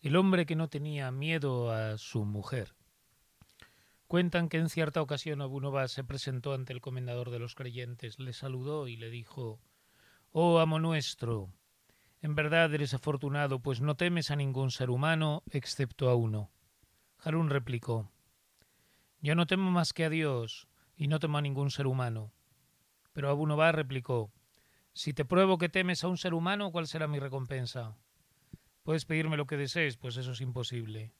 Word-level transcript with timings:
el 0.00 0.16
hombre 0.16 0.46
que 0.46 0.56
no 0.56 0.68
tenía 0.68 1.10
miedo 1.10 1.70
a 1.70 1.98
su 1.98 2.24
mujer. 2.24 2.74
Cuentan 4.06 4.48
que 4.48 4.58
en 4.58 4.68
cierta 4.68 5.02
ocasión 5.02 5.42
Abu 5.42 5.60
Novas 5.60 5.92
se 5.92 6.04
presentó 6.04 6.54
ante 6.54 6.72
el 6.72 6.80
comendador 6.80 7.30
de 7.30 7.38
los 7.38 7.54
creyentes, 7.54 8.18
le 8.18 8.32
saludó 8.32 8.88
y 8.88 8.96
le 8.96 9.10
dijo 9.10 9.60
Oh 10.32 10.58
amo 10.58 10.78
nuestro, 10.78 11.52
en 12.22 12.34
verdad 12.34 12.72
eres 12.74 12.92
afortunado, 12.92 13.60
pues 13.60 13.80
no 13.80 13.94
temes 13.94 14.30
a 14.30 14.36
ningún 14.36 14.70
ser 14.70 14.90
humano 14.90 15.42
excepto 15.50 16.10
a 16.10 16.14
uno. 16.14 16.50
Harún 17.18 17.50
replicó 17.50 18.10
Yo 19.20 19.34
no 19.34 19.46
temo 19.46 19.70
más 19.70 19.92
que 19.92 20.04
a 20.04 20.10
Dios, 20.10 20.68
y 20.96 21.08
no 21.08 21.18
temo 21.18 21.38
a 21.38 21.42
ningún 21.42 21.70
ser 21.70 21.86
humano. 21.86 22.32
Pero 23.12 23.30
Abu 23.30 23.46
Novas 23.46 23.74
replicó 23.74 24.30
Si 24.92 25.14
te 25.14 25.24
pruebo 25.24 25.56
que 25.56 25.68
temes 25.68 26.04
a 26.04 26.08
un 26.08 26.18
ser 26.18 26.34
humano, 26.34 26.72
¿cuál 26.72 26.86
será 26.86 27.06
mi 27.06 27.18
recompensa? 27.18 27.96
Puedes 28.90 29.04
pedirme 29.04 29.36
lo 29.36 29.46
que 29.46 29.56
desees, 29.56 29.96
pues 29.96 30.16
eso 30.16 30.32
es 30.32 30.40
imposible. 30.40 31.12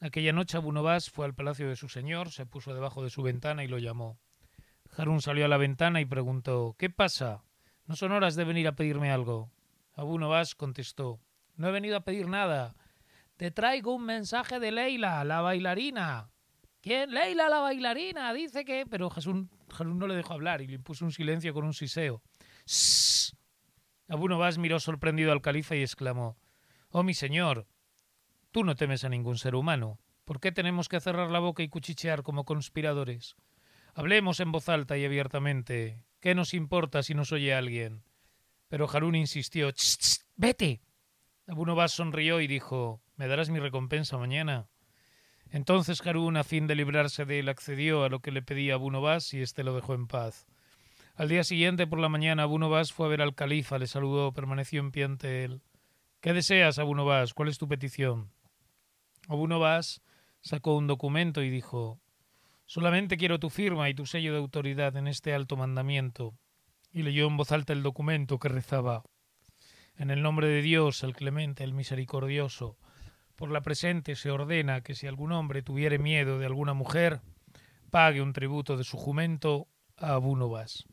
Aquella 0.00 0.32
noche 0.32 0.56
Abu 0.56 0.72
Novas 0.72 1.10
fue 1.10 1.24
al 1.24 1.32
palacio 1.32 1.68
de 1.68 1.76
su 1.76 1.88
señor, 1.88 2.32
se 2.32 2.44
puso 2.44 2.74
debajo 2.74 3.04
de 3.04 3.10
su 3.10 3.22
ventana 3.22 3.62
y 3.62 3.68
lo 3.68 3.78
llamó. 3.78 4.18
Harun 4.96 5.22
salió 5.22 5.44
a 5.44 5.48
la 5.48 5.58
ventana 5.58 6.00
y 6.00 6.06
preguntó 6.06 6.74
¿Qué 6.76 6.90
pasa? 6.90 7.44
¿No 7.86 7.94
son 7.94 8.10
horas 8.10 8.34
de 8.34 8.42
venir 8.42 8.66
a 8.66 8.74
pedirme 8.74 9.12
algo? 9.12 9.52
Abu 9.94 10.18
Novas 10.18 10.56
contestó 10.56 11.20
No 11.54 11.68
he 11.68 11.70
venido 11.70 11.96
a 11.96 12.00
pedir 12.02 12.26
nada. 12.26 12.74
Te 13.36 13.52
traigo 13.52 13.94
un 13.94 14.04
mensaje 14.04 14.58
de 14.58 14.72
Leila, 14.72 15.22
la 15.22 15.40
bailarina. 15.40 16.32
¿Quién? 16.80 17.12
Leila, 17.12 17.48
la 17.48 17.60
bailarina. 17.60 18.32
Dice 18.32 18.64
que... 18.64 18.86
Pero 18.90 19.08
Harun, 19.14 19.48
no 19.84 20.08
le 20.08 20.16
dejó 20.16 20.32
hablar 20.32 20.62
y 20.62 20.66
le 20.66 20.74
impuso 20.74 21.04
un 21.04 21.12
silencio 21.12 21.54
con 21.54 21.64
un 21.64 21.74
siseo. 21.74 22.24
¡Sss! 22.66 23.36
Abu 24.08 24.26
Novas 24.26 24.58
miró 24.58 24.80
sorprendido 24.80 25.30
al 25.30 25.42
califa 25.42 25.76
y 25.76 25.82
exclamó 25.82 26.36
Oh 26.94 27.02
mi 27.02 27.14
señor, 27.14 27.66
Tú 28.52 28.64
no 28.64 28.76
temes 28.76 29.02
a 29.02 29.08
ningún 29.08 29.38
ser 29.38 29.54
humano. 29.54 29.98
¿Por 30.26 30.38
qué 30.38 30.52
tenemos 30.52 30.90
que 30.90 31.00
cerrar 31.00 31.30
la 31.30 31.38
boca 31.38 31.62
y 31.62 31.68
cuchichear 31.68 32.22
como 32.22 32.44
conspiradores? 32.44 33.34
Hablemos 33.94 34.40
en 34.40 34.52
voz 34.52 34.68
alta 34.68 34.98
y 34.98 35.06
abiertamente. 35.06 36.04
¿Qué 36.20 36.34
nos 36.34 36.52
importa 36.52 37.02
si 37.02 37.14
nos 37.14 37.32
oye 37.32 37.54
alguien? 37.54 38.04
Pero 38.68 38.86
Harún 38.92 39.14
insistió. 39.14 39.70
¡Ch, 39.72 40.20
vete 40.36 40.82
Abu 41.48 41.64
Novas 41.64 41.92
sonrió 41.92 42.42
y 42.42 42.46
dijo: 42.46 43.00
¿Me 43.16 43.26
darás 43.26 43.48
mi 43.48 43.58
recompensa 43.58 44.18
mañana? 44.18 44.68
Entonces 45.50 46.06
Harún, 46.06 46.36
a 46.36 46.44
fin 46.44 46.66
de 46.66 46.74
librarse 46.74 47.24
de 47.24 47.38
él, 47.38 47.48
accedió 47.48 48.04
a 48.04 48.10
lo 48.10 48.20
que 48.20 48.32
le 48.32 48.42
pedía 48.42 48.74
Abu 48.74 48.90
Novas 48.90 49.32
y 49.32 49.40
éste 49.40 49.64
lo 49.64 49.74
dejó 49.74 49.94
en 49.94 50.08
paz. 50.08 50.46
Al 51.14 51.30
día 51.30 51.42
siguiente, 51.42 51.86
por 51.86 52.00
la 52.00 52.10
mañana, 52.10 52.42
Abu 52.42 52.58
Novas 52.58 52.92
fue 52.92 53.06
a 53.06 53.10
ver 53.10 53.22
al 53.22 53.34
califa, 53.34 53.78
le 53.78 53.86
saludó, 53.86 54.32
permaneció 54.32 54.80
en 54.80 54.92
pie 54.92 55.04
ante 55.04 55.44
él. 55.44 55.62
¿Qué 56.22 56.32
deseas, 56.32 56.78
Abu 56.78 56.94
Novas? 56.94 57.34
¿Cuál 57.34 57.48
es 57.48 57.58
tu 57.58 57.66
petición? 57.66 58.30
Abu 59.26 59.48
Novas 59.48 60.02
sacó 60.40 60.76
un 60.76 60.86
documento 60.86 61.42
y 61.42 61.50
dijo 61.50 62.00
Solamente 62.64 63.16
quiero 63.16 63.40
tu 63.40 63.50
firma 63.50 63.90
y 63.90 63.94
tu 63.94 64.06
sello 64.06 64.30
de 64.30 64.38
autoridad 64.38 64.96
en 64.96 65.08
este 65.08 65.34
alto 65.34 65.56
mandamiento. 65.56 66.38
Y 66.92 67.02
leyó 67.02 67.26
en 67.26 67.36
voz 67.36 67.50
alta 67.50 67.72
el 67.72 67.82
documento 67.82 68.38
que 68.38 68.48
rezaba 68.48 69.02
En 69.96 70.12
el 70.12 70.22
nombre 70.22 70.46
de 70.46 70.62
Dios, 70.62 71.02
el 71.02 71.16
clemente, 71.16 71.64
el 71.64 71.74
misericordioso, 71.74 72.78
por 73.34 73.50
la 73.50 73.62
presente 73.62 74.14
se 74.14 74.30
ordena 74.30 74.82
que 74.82 74.94
si 74.94 75.08
algún 75.08 75.32
hombre 75.32 75.62
tuviere 75.62 75.98
miedo 75.98 76.38
de 76.38 76.46
alguna 76.46 76.72
mujer, 76.72 77.20
pague 77.90 78.22
un 78.22 78.32
tributo 78.32 78.76
de 78.76 78.84
su 78.84 78.96
jumento 78.96 79.66
a 79.96 80.12
Abu 80.12 80.36
Novas. 80.36 80.84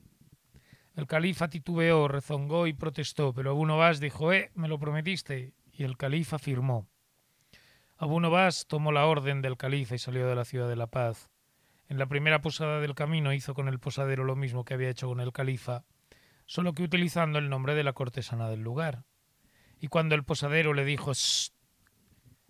El 1.00 1.08
califa 1.08 1.47
titubeó, 1.47 2.09
rezongó 2.09 2.67
y 2.67 2.73
protestó, 2.73 3.33
pero 3.33 3.52
Abu 3.52 3.66
Novas 3.66 4.02
dijo, 4.02 4.33
eh, 4.33 4.52
me 4.53 4.67
lo 4.67 4.80
prometiste, 4.80 5.53
y 5.72 5.86
el 5.86 5.95
califa 5.95 6.38
firmó. 6.39 6.89
Abu 7.95 8.19
Novas 8.19 8.66
tomó 8.67 8.91
la 8.91 9.06
orden 9.06 9.41
del 9.41 9.56
califa 9.56 9.95
y 9.95 9.97
salió 9.97 10.28
de 10.28 10.36
la 10.36 10.44
ciudad 10.44 10.67
de 10.67 10.75
la 10.75 10.88
paz. 10.88 11.30
En 11.88 12.00
la 12.00 12.08
primera 12.08 12.41
posada 12.41 12.81
del 12.81 12.95
camino 12.95 13.31
hizo 13.31 13.53
con 13.53 13.69
el 13.69 13.79
posadero 13.79 14.25
lo 14.25 14.35
mismo 14.35 14.66
que 14.66 14.73
había 14.73 14.90
hecho 14.90 15.07
con 15.07 15.22
el 15.22 15.31
califa, 15.31 15.85
solo 16.46 16.73
que 16.73 16.84
utilizando 16.84 17.40
el 17.40 17.50
nombre 17.50 17.75
de 17.75 17.85
la 17.85 17.94
cortesana 17.94 18.50
del 18.50 18.59
lugar. 18.59 19.06
Y 19.79 19.88
cuando 19.88 20.16
el 20.16 20.25
posadero 20.25 20.73
le 20.73 20.84
dijo 20.84 21.13
Shh, 21.13 21.53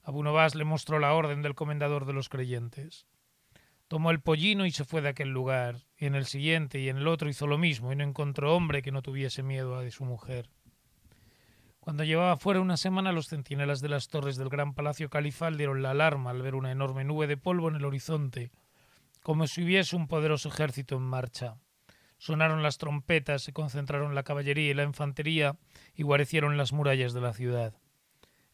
Abu 0.02 0.24
Novas 0.24 0.56
le 0.56 0.66
mostró 0.66 0.98
la 0.98 1.14
orden 1.14 1.44
del 1.44 1.54
comendador 1.54 2.06
de 2.06 2.14
los 2.14 2.30
creyentes. 2.30 3.06
Tomó 3.90 4.12
el 4.12 4.22
pollino 4.22 4.68
y 4.68 4.72
se 4.72 4.86
fue 4.86 5.02
de 5.02 5.10
aquel 5.10 5.30
lugar, 5.30 5.78
y 5.98 6.06
en 6.06 6.14
el 6.14 6.28
siguiente 6.28 6.80
y 6.80 6.90
en 6.90 6.98
el 6.98 7.08
otro 7.08 7.28
hizo 7.28 7.48
lo 7.48 7.58
mismo, 7.58 7.92
y 7.92 7.96
no 7.96 8.04
encontró 8.04 8.56
hombre 8.56 8.84
que 8.84 8.92
no 8.92 9.02
tuviese 9.02 9.42
miedo 9.42 9.76
a 9.76 9.82
de 9.82 9.90
su 9.90 10.06
mujer. 10.06 10.48
Cuando 11.80 12.04
llevaba 12.04 12.38
fuera 12.38 12.62
una 12.62 12.78
semana, 12.78 13.12
los 13.12 13.30
centinelas 13.30 13.82
de 13.82 13.90
las 13.90 14.08
torres 14.08 14.38
del 14.38 14.50
gran 14.50 14.76
palacio 14.76 15.10
califal 15.10 15.58
dieron 15.58 15.82
la 15.82 15.90
alarma 15.90 16.30
al 16.30 16.44
ver 16.44 16.54
una 16.54 16.72
enorme 16.72 17.04
nube 17.04 17.26
de 17.26 17.36
polvo 17.36 17.68
en 17.68 17.78
el 17.78 17.86
horizonte, 17.86 18.52
como 19.24 19.48
si 19.48 19.64
hubiese 19.64 19.96
un 19.96 20.08
poderoso 20.08 20.50
ejército 20.50 20.96
en 20.96 21.02
marcha. 21.02 21.56
Sonaron 22.20 22.62
las 22.62 22.78
trompetas, 22.78 23.42
se 23.42 23.54
concentraron 23.54 24.14
la 24.14 24.22
caballería 24.22 24.70
y 24.70 24.76
la 24.76 24.84
infantería 24.84 25.58
y 25.96 26.04
guarecieron 26.04 26.58
las 26.58 26.74
murallas 26.74 27.14
de 27.14 27.22
la 27.22 27.34
ciudad. 27.34 27.74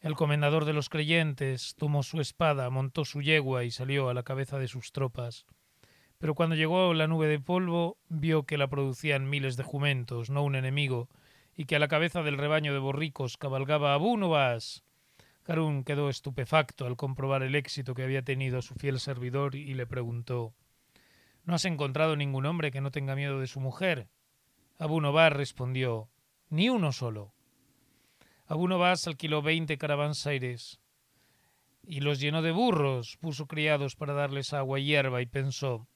El 0.06 0.14
comendador 0.14 0.66
de 0.66 0.72
los 0.72 0.88
creyentes 0.88 1.74
tomó 1.76 2.04
su 2.04 2.20
espada, 2.20 2.70
montó 2.70 3.04
su 3.04 3.22
yegua 3.22 3.64
y 3.64 3.72
salió 3.72 4.08
a 4.08 4.14
la 4.14 4.22
cabeza 4.22 4.56
de 4.56 4.68
sus 4.68 4.92
tropas. 4.92 5.46
Pero 6.18 6.36
cuando 6.36 6.54
llegó 6.54 6.94
la 6.94 7.08
nube 7.08 7.26
de 7.26 7.40
polvo, 7.40 7.98
vio 8.08 8.44
que 8.44 8.56
la 8.56 8.68
producían 8.68 9.28
miles 9.28 9.56
de 9.56 9.64
jumentos, 9.64 10.30
no 10.30 10.44
un 10.44 10.54
enemigo, 10.54 11.08
y 11.56 11.64
que 11.64 11.74
a 11.74 11.80
la 11.80 11.88
cabeza 11.88 12.22
del 12.22 12.38
rebaño 12.38 12.72
de 12.72 12.78
borricos 12.78 13.36
cabalgaba 13.36 13.94
Abu 13.94 14.16
Novas. 14.16 14.84
Harún 15.44 15.82
quedó 15.82 16.08
estupefacto 16.08 16.86
al 16.86 16.94
comprobar 16.94 17.42
el 17.42 17.56
éxito 17.56 17.96
que 17.96 18.04
había 18.04 18.22
tenido 18.22 18.62
su 18.62 18.76
fiel 18.76 19.00
servidor 19.00 19.56
y 19.56 19.74
le 19.74 19.88
preguntó 19.88 20.54
¿No 21.42 21.56
has 21.56 21.64
encontrado 21.64 22.14
ningún 22.14 22.46
hombre 22.46 22.70
que 22.70 22.80
no 22.80 22.92
tenga 22.92 23.16
miedo 23.16 23.40
de 23.40 23.48
su 23.48 23.58
mujer? 23.58 24.06
Abu 24.78 25.00
Novas 25.00 25.32
respondió 25.32 26.08
Ni 26.48 26.68
uno 26.68 26.92
solo. 26.92 27.35
Abu 28.46 28.68
Novas 28.68 29.06
alquiló 29.06 29.42
veinte 29.42 29.78
caravansaires 29.78 30.80
y 31.82 32.00
los 32.00 32.20
llenó 32.20 32.42
de 32.42 32.52
burros, 32.52 33.16
puso 33.20 33.46
criados 33.46 33.96
para 33.96 34.12
darles 34.12 34.52
agua 34.52 34.78
y 34.80 34.86
hierba 34.86 35.22
y 35.22 35.26
pensó 35.26 35.86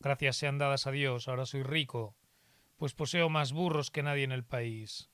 Gracias 0.00 0.36
sean 0.36 0.58
dadas 0.58 0.86
a 0.86 0.90
Dios, 0.92 1.28
ahora 1.28 1.44
soy 1.44 1.62
rico 1.62 2.14
pues 2.78 2.94
poseo 2.94 3.28
más 3.28 3.52
burros 3.52 3.90
que 3.90 4.02
nadie 4.02 4.24
en 4.24 4.32
el 4.32 4.44
país. 4.44 5.10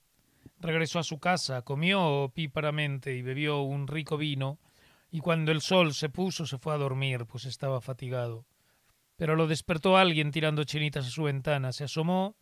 Regresó 0.60 0.98
a 0.98 1.02
su 1.02 1.18
casa, 1.18 1.62
comió 1.62 2.30
píparamente 2.34 3.16
y 3.16 3.22
bebió 3.22 3.62
un 3.62 3.88
rico 3.88 4.16
vino, 4.16 4.58
y 5.10 5.20
cuando 5.20 5.50
el 5.50 5.62
sol 5.62 5.94
se 5.94 6.10
puso 6.10 6.46
se 6.46 6.58
fue 6.58 6.74
a 6.74 6.78
dormir, 6.78 7.24
pues 7.26 7.46
estaba 7.46 7.80
fatigado. 7.80 8.46
Pero 9.16 9.34
lo 9.34 9.46
despertó 9.46 9.96
alguien 9.96 10.30
tirando 10.30 10.64
chinitas 10.64 11.06
a 11.06 11.10
su 11.10 11.24
ventana, 11.24 11.72
se 11.72 11.84
asomó 11.84 12.36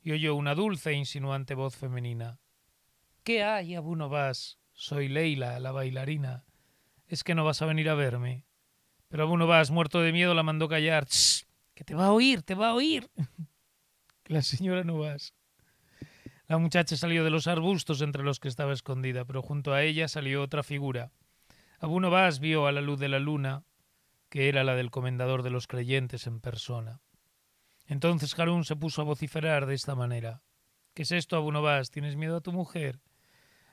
y 0.00 0.12
oyó 0.12 0.34
una 0.36 0.54
dulce 0.54 0.90
e 0.90 0.94
insinuante 0.94 1.54
voz 1.54 1.74
femenina. 1.76 2.38
¿Qué 3.28 3.44
hay, 3.44 3.74
Abu 3.74 3.94
no 3.94 4.08
vas? 4.08 4.58
Soy 4.72 5.06
Leila, 5.06 5.60
la 5.60 5.70
bailarina. 5.70 6.46
¿Es 7.06 7.22
que 7.22 7.34
no 7.34 7.44
vas 7.44 7.60
a 7.60 7.66
venir 7.66 7.90
a 7.90 7.94
verme? 7.94 8.46
Pero 9.08 9.24
Abu 9.24 9.36
no 9.36 9.46
vas, 9.46 9.70
muerto 9.70 10.00
de 10.00 10.12
miedo, 10.12 10.32
la 10.32 10.42
mandó 10.42 10.66
callar. 10.66 11.06
¡Que 11.74 11.84
te 11.84 11.94
va 11.94 12.06
a 12.06 12.12
oír, 12.12 12.42
te 12.42 12.54
va 12.54 12.68
a 12.68 12.74
oír! 12.74 13.10
La 14.24 14.40
señora 14.40 14.82
Novas. 14.82 15.34
La 16.46 16.56
muchacha 16.56 16.96
salió 16.96 17.22
de 17.22 17.28
los 17.28 17.48
arbustos 17.48 18.00
entre 18.00 18.22
los 18.22 18.40
que 18.40 18.48
estaba 18.48 18.72
escondida, 18.72 19.26
pero 19.26 19.42
junto 19.42 19.74
a 19.74 19.82
ella 19.82 20.08
salió 20.08 20.42
otra 20.42 20.62
figura. 20.62 21.12
Abu 21.80 22.00
Novas 22.00 22.40
vio 22.40 22.66
a 22.66 22.72
la 22.72 22.80
luz 22.80 22.98
de 22.98 23.10
la 23.10 23.18
luna 23.18 23.62
que 24.30 24.48
era 24.48 24.64
la 24.64 24.74
del 24.74 24.90
comendador 24.90 25.42
de 25.42 25.50
los 25.50 25.66
creyentes 25.66 26.26
en 26.26 26.40
persona. 26.40 27.02
Entonces 27.88 28.38
Harún 28.38 28.64
se 28.64 28.76
puso 28.76 29.02
a 29.02 29.04
vociferar 29.04 29.66
de 29.66 29.74
esta 29.74 29.94
manera. 29.94 30.40
¿Qué 30.94 31.02
es 31.02 31.12
esto, 31.12 31.36
Abu 31.36 31.52
Novas? 31.52 31.90
¿Tienes 31.90 32.16
miedo 32.16 32.38
a 32.38 32.40
tu 32.40 32.52
mujer? 32.52 33.02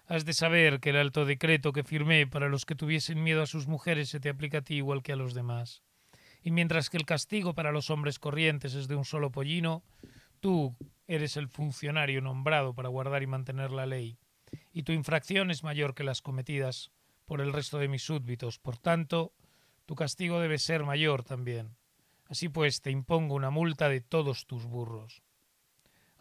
Has 0.08 0.26
de 0.26 0.34
saber 0.34 0.80
que 0.80 0.92
el 0.92 0.98
alto 0.98 1.26
decreto 1.26 1.74
que 1.74 1.84
firmé 1.84 2.28
para 2.28 2.50
los 2.50 2.66
que 2.66 2.76
tuviesen 2.76 3.24
miedo 3.24 3.42
a 3.42 3.48
sus 3.48 3.68
mujeres 3.68 4.10
se 4.10 4.20
te 4.20 4.30
aplica 4.30 4.60
a 4.60 4.62
ti 4.62 4.76
igual 4.76 5.02
que 5.02 5.14
a 5.14 5.16
los 5.16 5.34
demás. 5.34 5.82
Y 6.44 6.52
mientras 6.52 6.90
que 6.90 6.98
el 6.98 7.06
castigo 7.06 7.56
para 7.56 7.72
los 7.72 7.90
hombres 7.90 8.20
corrientes 8.20 8.76
es 8.76 8.88
de 8.88 8.96
un 8.96 9.06
solo 9.06 9.32
pollino, 9.32 9.84
Tú 10.46 10.76
eres 11.08 11.38
el 11.38 11.48
funcionario 11.48 12.22
nombrado 12.22 12.76
para 12.76 12.90
guardar 12.90 13.24
y 13.24 13.26
mantener 13.26 13.72
la 13.72 13.88
ley, 13.88 14.20
y 14.72 14.84
tu 14.84 14.92
infracción 14.92 15.50
es 15.50 15.64
mayor 15.64 15.96
que 15.96 16.04
las 16.04 16.22
cometidas 16.22 16.92
por 17.26 17.42
el 17.42 17.52
resto 17.52 17.80
de 17.80 17.88
mis 17.88 18.04
súbditos. 18.04 18.60
Por 18.60 18.78
tanto, 18.78 19.34
tu 19.88 19.96
castigo 19.96 20.40
debe 20.40 20.60
ser 20.60 20.84
mayor 20.84 21.24
también. 21.24 21.76
Así 22.28 22.48
pues, 22.48 22.82
te 22.82 22.92
impongo 22.92 23.34
una 23.34 23.50
multa 23.50 23.90
de 23.90 24.02
todos 24.02 24.46
tus 24.46 24.66
burros. 24.66 25.24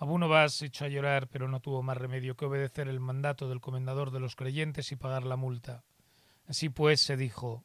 Abu 0.04 0.18
Novas 0.18 0.52
se 0.52 0.66
echó 0.66 0.84
a 0.84 0.88
llorar, 0.88 1.28
pero 1.28 1.48
no 1.48 1.60
tuvo 1.60 1.82
más 1.82 1.96
remedio 1.96 2.36
que 2.36 2.44
obedecer 2.44 2.88
el 2.88 3.00
mandato 3.00 3.48
del 3.48 3.62
comendador 3.62 4.10
de 4.10 4.20
los 4.20 4.36
creyentes 4.36 4.92
y 4.92 4.96
pagar 4.96 5.24
la 5.24 5.36
multa. 5.36 5.82
Así 6.46 6.68
pues, 6.68 7.00
se 7.00 7.16
dijo, 7.16 7.64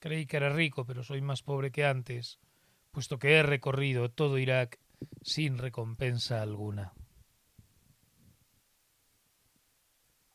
creí 0.00 0.26
que 0.26 0.38
era 0.38 0.48
rico, 0.48 0.84
pero 0.84 1.04
soy 1.04 1.20
más 1.20 1.44
pobre 1.44 1.70
que 1.70 1.86
antes, 1.86 2.40
puesto 2.90 3.20
que 3.20 3.36
he 3.36 3.42
recorrido 3.44 4.10
todo 4.10 4.36
Irak 4.36 4.80
sin 5.22 5.58
recompensa 5.58 6.42
alguna. 6.42 6.92